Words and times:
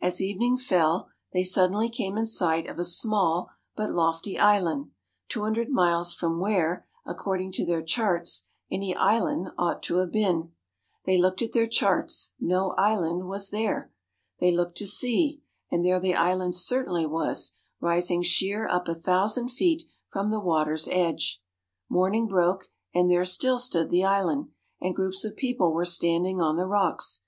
As 0.00 0.22
evening 0.22 0.56
fell, 0.56 1.10
they 1.34 1.42
suddenly 1.44 1.90
came 1.90 2.16
in 2.16 2.24
sight 2.24 2.66
of 2.66 2.78
a 2.78 2.84
small 2.86 3.50
but 3.76 3.90
lofty 3.90 4.38
island, 4.38 4.90
two 5.28 5.42
hundred 5.42 5.68
miles 5.68 6.14
from 6.14 6.40
where, 6.40 6.86
according 7.04 7.52
to 7.52 7.66
their 7.66 7.82
charts, 7.82 8.46
any 8.70 8.96
island 8.96 9.48
ought 9.58 9.82
to 9.82 9.96
have 9.96 10.10
been. 10.10 10.52
They 11.04 11.18
looked 11.20 11.42
at 11.42 11.52
their 11.52 11.66
charts; 11.66 12.32
no 12.40 12.70
island 12.78 13.28
was 13.28 13.50
there. 13.50 13.92
They 14.40 14.50
looked 14.50 14.78
to 14.78 14.86
sea, 14.86 15.42
and 15.70 15.84
there 15.84 16.00
the 16.00 16.14
island 16.14 16.54
certainly 16.54 17.04
was, 17.04 17.54
rising 17.78 18.22
sheer 18.22 18.66
up 18.66 18.88
a 18.88 18.94
thousand 18.94 19.50
feet 19.50 19.82
from 20.10 20.30
the 20.30 20.40
water's 20.40 20.88
edge. 20.90 21.42
Morning 21.90 22.26
broke, 22.26 22.70
and 22.94 23.10
there 23.10 23.26
still 23.26 23.58
stood 23.58 23.90
the 23.90 24.04
island, 24.04 24.48
and 24.80 24.96
groups 24.96 25.22
of 25.26 25.36
people 25.36 25.70
were 25.74 25.84
standing 25.84 26.40
on 26.40 26.56
the 26.56 26.64
rocks. 26.66 27.24